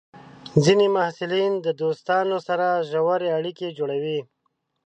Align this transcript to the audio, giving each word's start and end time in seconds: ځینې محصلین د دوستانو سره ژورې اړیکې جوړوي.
ځینې 0.63 0.85
محصلین 0.95 1.53
د 1.65 1.67
دوستانو 1.81 2.37
سره 2.47 2.67
ژورې 2.89 3.29
اړیکې 3.37 3.67
جوړوي. 3.77 4.19